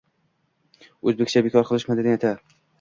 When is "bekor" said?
1.51-1.71